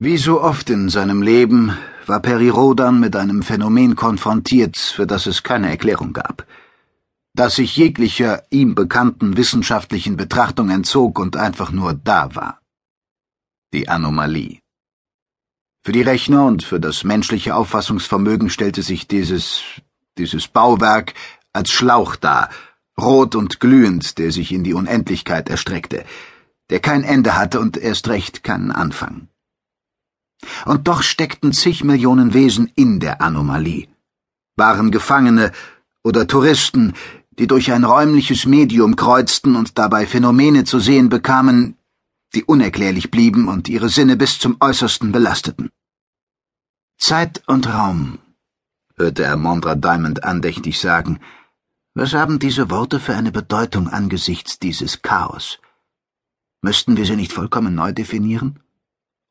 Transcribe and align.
Wie 0.00 0.16
so 0.16 0.40
oft 0.40 0.70
in 0.70 0.90
seinem 0.90 1.22
Leben 1.22 1.76
war 2.06 2.20
Peri 2.20 2.50
Rodan 2.50 3.00
mit 3.00 3.16
einem 3.16 3.42
Phänomen 3.42 3.96
konfrontiert, 3.96 4.76
für 4.76 5.08
das 5.08 5.26
es 5.26 5.42
keine 5.42 5.70
Erklärung 5.70 6.12
gab, 6.12 6.46
das 7.34 7.56
sich 7.56 7.76
jeglicher 7.76 8.44
ihm 8.48 8.76
bekannten 8.76 9.36
wissenschaftlichen 9.36 10.16
Betrachtung 10.16 10.70
entzog 10.70 11.18
und 11.18 11.36
einfach 11.36 11.72
nur 11.72 11.94
da 11.94 12.32
war. 12.36 12.60
Die 13.72 13.88
Anomalie. 13.88 14.60
Für 15.82 15.90
die 15.90 16.02
Rechner 16.02 16.46
und 16.46 16.62
für 16.62 16.78
das 16.78 17.02
menschliche 17.02 17.56
Auffassungsvermögen 17.56 18.50
stellte 18.50 18.82
sich 18.82 19.08
dieses, 19.08 19.64
dieses 20.16 20.46
Bauwerk 20.46 21.14
als 21.52 21.72
Schlauch 21.72 22.14
dar, 22.14 22.50
rot 22.96 23.34
und 23.34 23.58
glühend, 23.58 24.18
der 24.18 24.30
sich 24.30 24.52
in 24.52 24.62
die 24.62 24.74
Unendlichkeit 24.74 25.48
erstreckte, 25.48 26.04
der 26.70 26.78
kein 26.78 27.02
Ende 27.02 27.36
hatte 27.36 27.58
und 27.58 27.76
erst 27.76 28.06
recht 28.06 28.44
keinen 28.44 28.70
Anfang. 28.70 29.26
Und 30.64 30.86
doch 30.88 31.02
steckten 31.02 31.52
zig 31.52 31.84
Millionen 31.84 32.32
Wesen 32.34 32.70
in 32.74 33.00
der 33.00 33.20
Anomalie, 33.20 33.88
waren 34.56 34.90
Gefangene 34.90 35.52
oder 36.04 36.26
Touristen, 36.26 36.94
die 37.38 37.46
durch 37.46 37.72
ein 37.72 37.84
räumliches 37.84 38.46
Medium 38.46 38.96
kreuzten 38.96 39.56
und 39.56 39.78
dabei 39.78 40.06
Phänomene 40.06 40.64
zu 40.64 40.78
sehen 40.78 41.08
bekamen, 41.08 41.76
die 42.34 42.44
unerklärlich 42.44 43.10
blieben 43.10 43.48
und 43.48 43.68
ihre 43.68 43.88
Sinne 43.88 44.16
bis 44.16 44.38
zum 44.38 44.56
äußersten 44.60 45.12
belasteten. 45.12 45.70
Zeit 46.98 47.42
und 47.46 47.72
Raum, 47.72 48.18
hörte 48.96 49.22
er 49.22 49.36
Mondra 49.36 49.74
Diamond 49.76 50.24
andächtig 50.24 50.80
sagen. 50.80 51.20
Was 51.94 52.12
haben 52.12 52.38
diese 52.38 52.70
Worte 52.70 53.00
für 53.00 53.14
eine 53.14 53.32
Bedeutung 53.32 53.88
angesichts 53.88 54.58
dieses 54.58 55.02
Chaos? 55.02 55.58
Müssten 56.60 56.96
wir 56.96 57.06
sie 57.06 57.16
nicht 57.16 57.32
vollkommen 57.32 57.74
neu 57.74 57.92
definieren? 57.92 58.60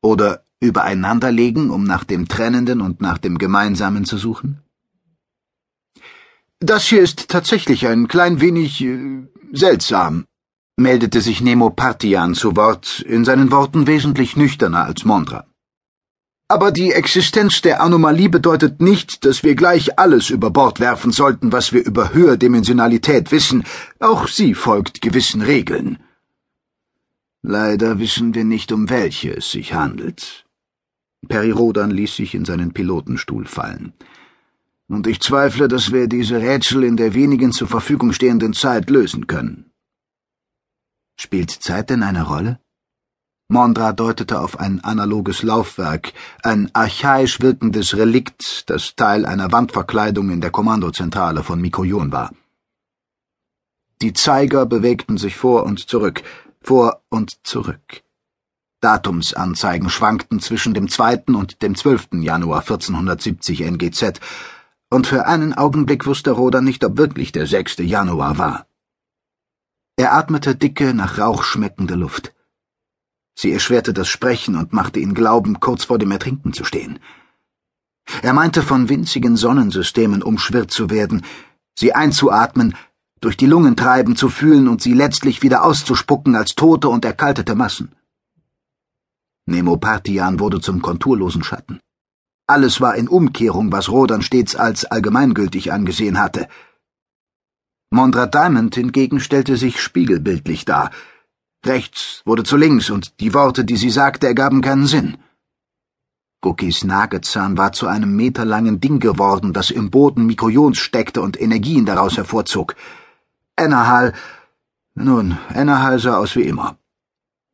Oder 0.00 0.42
übereinanderlegen, 0.60 1.70
um 1.70 1.84
nach 1.84 2.04
dem 2.04 2.28
Trennenden 2.28 2.80
und 2.80 3.00
nach 3.00 3.18
dem 3.18 3.38
Gemeinsamen 3.38 4.04
zu 4.04 4.18
suchen? 4.18 4.60
Das 6.60 6.86
hier 6.86 7.02
ist 7.02 7.28
tatsächlich 7.28 7.86
ein 7.86 8.08
klein 8.08 8.40
wenig 8.40 8.82
äh, 8.82 9.28
seltsam, 9.52 10.24
meldete 10.76 11.20
sich 11.20 11.40
Nemo 11.40 11.70
Partian 11.70 12.34
zu 12.34 12.56
Wort, 12.56 13.00
in 13.00 13.24
seinen 13.24 13.52
Worten 13.52 13.86
wesentlich 13.86 14.36
nüchterner 14.36 14.84
als 14.84 15.04
Mondra. 15.04 15.46
Aber 16.50 16.72
die 16.72 16.92
Existenz 16.92 17.60
der 17.60 17.82
Anomalie 17.82 18.30
bedeutet 18.30 18.80
nicht, 18.80 19.26
dass 19.26 19.42
wir 19.44 19.54
gleich 19.54 19.98
alles 19.98 20.30
über 20.30 20.50
Bord 20.50 20.80
werfen 20.80 21.12
sollten, 21.12 21.52
was 21.52 21.74
wir 21.74 21.84
über 21.84 22.14
Höherdimensionalität 22.14 23.30
wissen. 23.32 23.64
Auch 24.00 24.26
sie 24.28 24.54
folgt 24.54 25.02
gewissen 25.02 25.42
Regeln. 25.42 25.98
Leider 27.42 27.98
wissen 27.98 28.34
wir 28.34 28.44
nicht, 28.44 28.72
um 28.72 28.88
welche 28.88 29.36
es 29.36 29.50
sich 29.50 29.74
handelt. 29.74 30.46
Perry 31.26 31.50
Rodan 31.50 31.90
ließ 31.90 32.14
sich 32.16 32.34
in 32.34 32.44
seinen 32.44 32.72
Pilotenstuhl 32.72 33.46
fallen. 33.46 33.92
Und 34.88 35.06
ich 35.06 35.20
zweifle, 35.20 35.68
dass 35.68 35.92
wir 35.92 36.06
diese 36.06 36.40
Rätsel 36.40 36.84
in 36.84 36.96
der 36.96 37.14
wenigen 37.14 37.52
zur 37.52 37.68
Verfügung 37.68 38.12
stehenden 38.12 38.52
Zeit 38.52 38.88
lösen 38.88 39.26
können. 39.26 39.70
Spielt 41.16 41.50
Zeit 41.50 41.90
denn 41.90 42.02
eine 42.02 42.22
Rolle? 42.22 42.60
Mondra 43.50 43.92
deutete 43.92 44.40
auf 44.40 44.60
ein 44.60 44.84
analoges 44.84 45.42
Laufwerk, 45.42 46.12
ein 46.42 46.70
archaisch 46.74 47.40
wirkendes 47.40 47.96
Relikt, 47.96 48.68
das 48.70 48.94
Teil 48.94 49.24
einer 49.24 49.50
Wandverkleidung 49.50 50.30
in 50.30 50.40
der 50.40 50.50
Kommandozentrale 50.50 51.42
von 51.42 51.60
Mikoyon 51.60 52.12
war. 52.12 52.32
Die 54.00 54.12
Zeiger 54.12 54.66
bewegten 54.66 55.18
sich 55.18 55.36
vor 55.36 55.64
und 55.64 55.88
zurück, 55.88 56.22
vor 56.60 57.02
und 57.08 57.46
zurück. 57.46 58.02
Datumsanzeigen 58.80 59.90
schwankten 59.90 60.40
zwischen 60.40 60.72
dem 60.72 60.88
2. 60.88 61.24
und 61.34 61.62
dem 61.62 61.74
12. 61.74 62.08
Januar 62.20 62.60
1470 62.60 63.62
NGZ, 63.62 64.20
und 64.90 65.06
für 65.06 65.26
einen 65.26 65.52
Augenblick 65.52 66.06
wusste 66.06 66.30
Roder 66.30 66.62
nicht, 66.62 66.84
ob 66.84 66.96
wirklich 66.96 67.32
der 67.32 67.46
6. 67.46 67.78
Januar 67.78 68.38
war. 68.38 68.66
Er 69.96 70.14
atmete 70.14 70.54
dicke, 70.54 70.94
nach 70.94 71.18
Rauch 71.18 71.42
schmeckende 71.42 71.94
Luft. 71.94 72.32
Sie 73.34 73.52
erschwerte 73.52 73.92
das 73.92 74.08
Sprechen 74.08 74.56
und 74.56 74.72
machte 74.72 75.00
ihn 75.00 75.12
glauben, 75.12 75.60
kurz 75.60 75.84
vor 75.84 75.98
dem 75.98 76.10
Ertrinken 76.10 76.52
zu 76.52 76.64
stehen. 76.64 77.00
Er 78.22 78.32
meinte, 78.32 78.62
von 78.62 78.88
winzigen 78.88 79.36
Sonnensystemen 79.36 80.22
umschwirrt 80.22 80.70
zu 80.70 80.88
werden, 80.88 81.24
sie 81.78 81.94
einzuatmen, 81.94 82.74
durch 83.20 83.36
die 83.36 83.46
Lungen 83.46 83.76
treiben 83.76 84.16
zu 84.16 84.28
fühlen 84.28 84.68
und 84.68 84.80
sie 84.80 84.94
letztlich 84.94 85.42
wieder 85.42 85.64
auszuspucken 85.64 86.36
als 86.36 86.54
tote 86.54 86.88
und 86.88 87.04
erkaltete 87.04 87.54
Massen. 87.54 87.92
Nemopartian 89.48 90.40
wurde 90.40 90.60
zum 90.60 90.82
konturlosen 90.82 91.42
Schatten. 91.42 91.80
Alles 92.46 92.80
war 92.80 92.94
in 92.96 93.08
Umkehrung, 93.08 93.72
was 93.72 93.88
Rodan 93.88 94.22
stets 94.22 94.54
als 94.56 94.84
allgemeingültig 94.84 95.72
angesehen 95.72 96.18
hatte. 96.18 96.48
Mondra 97.90 98.26
Diamond 98.26 98.74
hingegen 98.74 99.20
stellte 99.20 99.56
sich 99.56 99.80
spiegelbildlich 99.80 100.64
dar. 100.64 100.90
Rechts 101.64 102.22
wurde 102.26 102.44
zu 102.44 102.56
links, 102.56 102.90
und 102.90 103.20
die 103.20 103.32
Worte, 103.34 103.64
die 103.64 103.76
sie 103.76 103.90
sagte, 103.90 104.26
ergaben 104.26 104.60
keinen 104.60 104.86
Sinn. 104.86 105.16
Guckis 106.40 106.84
Nagezahn 106.84 107.56
war 107.56 107.72
zu 107.72 107.88
einem 107.88 108.14
meterlangen 108.14 108.80
Ding 108.80 109.00
geworden, 109.00 109.52
das 109.52 109.70
im 109.70 109.90
Boden 109.90 110.26
Mikrojons 110.26 110.78
steckte 110.78 111.20
und 111.20 111.40
Energien 111.40 111.84
daraus 111.84 112.16
hervorzog. 112.16 112.76
Ennerhal, 113.56 114.12
nun, 114.94 115.38
Ennerhal 115.52 115.98
sah 115.98 116.18
aus 116.18 116.36
wie 116.36 116.42
immer. 116.42 116.78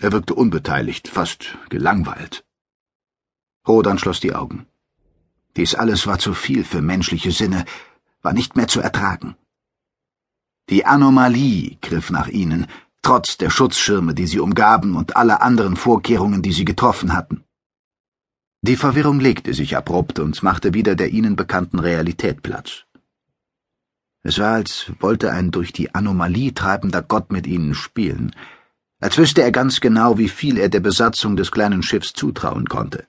Er 0.00 0.12
wirkte 0.12 0.34
unbeteiligt, 0.34 1.08
fast 1.08 1.58
gelangweilt. 1.70 2.44
Rodan 3.66 3.98
schloss 3.98 4.20
die 4.20 4.34
Augen. 4.34 4.66
Dies 5.56 5.74
alles 5.74 6.06
war 6.06 6.18
zu 6.18 6.34
viel 6.34 6.64
für 6.64 6.80
menschliche 6.80 7.32
Sinne, 7.32 7.64
war 8.22 8.32
nicht 8.32 8.56
mehr 8.56 8.68
zu 8.68 8.80
ertragen. 8.80 9.36
Die 10.70 10.84
Anomalie 10.84 11.78
griff 11.80 12.10
nach 12.10 12.28
ihnen, 12.28 12.66
trotz 13.02 13.38
der 13.38 13.50
Schutzschirme, 13.50 14.14
die 14.14 14.26
sie 14.26 14.38
umgaben 14.38 14.94
und 14.94 15.16
aller 15.16 15.42
anderen 15.42 15.76
Vorkehrungen, 15.76 16.42
die 16.42 16.52
sie 16.52 16.64
getroffen 16.64 17.12
hatten. 17.12 17.44
Die 18.62 18.76
Verwirrung 18.76 19.18
legte 19.18 19.54
sich 19.54 19.76
abrupt 19.76 20.18
und 20.18 20.42
machte 20.42 20.74
wieder 20.74 20.94
der 20.94 21.10
ihnen 21.10 21.36
bekannten 21.36 21.78
Realität 21.78 22.42
Platz. 22.42 22.84
Es 24.22 24.38
war, 24.38 24.54
als 24.54 24.92
wollte 25.00 25.32
ein 25.32 25.50
durch 25.50 25.72
die 25.72 25.94
Anomalie 25.94 26.52
treibender 26.52 27.02
Gott 27.02 27.32
mit 27.32 27.46
ihnen 27.46 27.74
spielen, 27.74 28.34
als 29.00 29.16
wüsste 29.16 29.42
er 29.42 29.52
ganz 29.52 29.80
genau, 29.80 30.18
wie 30.18 30.28
viel 30.28 30.58
er 30.58 30.68
der 30.68 30.80
Besatzung 30.80 31.36
des 31.36 31.50
kleinen 31.50 31.82
Schiffs 31.82 32.12
zutrauen 32.12 32.66
konnte. 32.68 33.06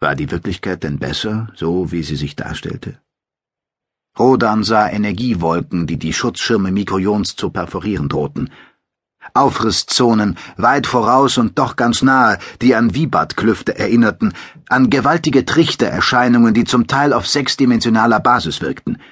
War 0.00 0.16
die 0.16 0.30
Wirklichkeit 0.30 0.82
denn 0.82 0.98
besser, 0.98 1.48
so 1.54 1.92
wie 1.92 2.02
sie 2.02 2.16
sich 2.16 2.34
darstellte? 2.34 2.98
Rodan 4.18 4.64
sah 4.64 4.88
Energiewolken, 4.88 5.86
die 5.86 5.98
die 5.98 6.12
Schutzschirme 6.12 6.72
Mikrojons 6.72 7.36
zu 7.36 7.50
perforieren 7.50 8.08
drohten. 8.08 8.50
Aufrisszonen, 9.34 10.36
weit 10.56 10.86
voraus 10.86 11.38
und 11.38 11.58
doch 11.58 11.76
ganz 11.76 12.02
nahe, 12.02 12.38
die 12.62 12.74
an 12.74 12.94
Vibat-Klüfte 12.94 13.78
erinnerten, 13.78 14.32
an 14.68 14.90
gewaltige 14.90 15.44
Trichtererscheinungen, 15.44 16.54
die 16.54 16.64
zum 16.64 16.86
Teil 16.86 17.12
auf 17.12 17.28
sechsdimensionaler 17.28 18.18
Basis 18.18 18.60
wirkten– 18.60 18.98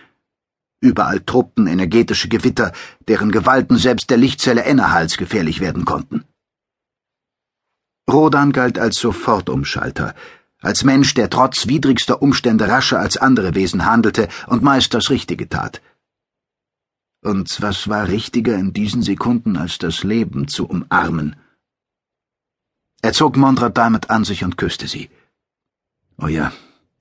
Überall 0.81 1.21
truppten 1.21 1.67
energetische 1.67 2.29
Gewitter, 2.29 2.73
deren 3.09 3.33
Gewalten 3.33 3.77
selbst 3.79 4.11
der 4.11 4.17
Lichtzelle 4.17 4.63
Ennerhals 4.63 5.17
gefährlich 5.17 5.61
werden 5.61 5.85
konnten. 5.85 6.25
Rodan 8.09 8.53
galt 8.53 8.79
als 8.79 8.97
Sofortumschalter, 8.99 10.15
als 10.61 10.85
Mensch, 10.85 11.15
der 11.15 11.31
trotz 11.31 11.67
widrigster 11.67 12.23
Umstände 12.23 12.69
rascher 12.69 12.99
als 12.99 13.17
andere 13.17 13.55
Wesen 13.55 13.85
handelte 13.85 14.29
und 14.47 14.63
meist 14.63 14.95
das 14.95 15.11
Richtige 15.11 15.49
tat. 15.49 15.83
Und 17.23 17.61
was 17.61 17.89
war 17.89 18.09
richtiger 18.09 18.55
in 18.57 18.73
diesen 18.73 19.03
Sekunden, 19.03 19.57
als 19.57 19.79
das 19.79 20.05
Leben 20.05 20.47
zu 20.49 20.67
umarmen? 20.67 21.37
Er 23.03 23.13
zog 23.13 23.37
Mondra 23.37 23.69
Diamond 23.69 24.11
an 24.11 24.25
sich 24.25 24.45
und 24.45 24.57
küsste 24.57 24.87
sie. 24.89 25.11
Oh 26.17 26.29
ja, 26.29 26.53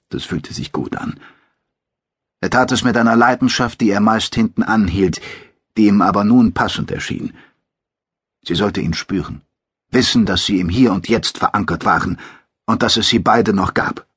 das 0.09 0.25
fühlte 0.25 0.53
sich 0.53 0.71
gut 0.71 0.95
an. 0.95 1.19
Er 2.39 2.49
tat 2.49 2.71
es 2.71 2.83
mit 2.83 2.95
einer 2.97 3.15
Leidenschaft, 3.15 3.81
die 3.81 3.89
er 3.89 3.99
meist 3.99 4.35
hinten 4.35 4.63
anhielt, 4.63 5.21
die 5.75 5.87
ihm 5.87 6.01
aber 6.01 6.23
nun 6.23 6.53
passend 6.53 6.91
erschien. 6.91 7.33
Sie 8.43 8.55
sollte 8.55 8.81
ihn 8.81 8.93
spüren, 8.93 9.41
wissen, 9.91 10.25
dass 10.25 10.45
sie 10.45 10.59
im 10.59 10.69
Hier 10.69 10.93
und 10.93 11.09
Jetzt 11.09 11.37
verankert 11.37 11.85
waren 11.85 12.19
und 12.65 12.83
dass 12.83 12.97
es 12.97 13.07
sie 13.07 13.19
beide 13.19 13.53
noch 13.53 13.73
gab. 13.73 14.07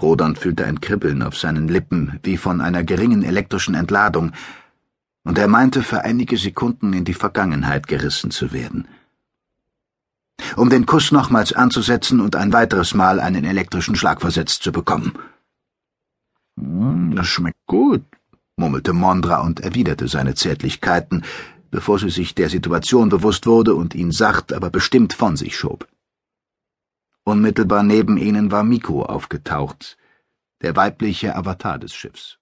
Rodan 0.00 0.36
fühlte 0.36 0.64
ein 0.64 0.80
Kribbeln 0.80 1.22
auf 1.22 1.36
seinen 1.36 1.68
Lippen, 1.68 2.18
wie 2.22 2.36
von 2.36 2.60
einer 2.60 2.82
geringen 2.82 3.22
elektrischen 3.22 3.74
Entladung, 3.74 4.32
und 5.24 5.38
er 5.38 5.48
meinte 5.48 5.82
für 5.82 6.02
einige 6.02 6.36
Sekunden 6.36 6.92
in 6.92 7.04
die 7.04 7.14
Vergangenheit 7.14 7.86
gerissen 7.86 8.30
zu 8.30 8.52
werden. 8.52 8.86
Um 10.56 10.68
den 10.68 10.84
Kuss 10.84 11.12
nochmals 11.12 11.52
anzusetzen 11.52 12.20
und 12.20 12.36
ein 12.36 12.52
weiteres 12.52 12.94
Mal 12.94 13.20
einen 13.20 13.44
elektrischen 13.44 13.96
Schlag 13.96 14.20
versetzt 14.20 14.62
zu 14.62 14.72
bekommen. 14.72 15.12
Hm, 16.58 17.14
das 17.16 17.26
schmeckt 17.26 17.66
gut, 17.66 18.04
murmelte 18.56 18.92
Mondra 18.92 19.40
und 19.42 19.60
erwiderte 19.60 20.08
seine 20.08 20.34
Zärtlichkeiten, 20.34 21.24
bevor 21.70 21.98
sie 21.98 22.10
sich 22.10 22.34
der 22.34 22.48
Situation 22.48 23.08
bewusst 23.08 23.46
wurde 23.46 23.74
und 23.74 23.94
ihn 23.94 24.12
sacht, 24.12 24.52
aber 24.52 24.70
bestimmt 24.70 25.12
von 25.12 25.36
sich 25.36 25.56
schob. 25.56 25.88
Unmittelbar 27.24 27.82
neben 27.82 28.16
ihnen 28.16 28.52
war 28.52 28.64
Miko 28.64 29.02
aufgetaucht, 29.02 29.96
der 30.62 30.76
weibliche 30.76 31.34
Avatar 31.34 31.78
des 31.78 31.94
Schiffs. 31.94 32.38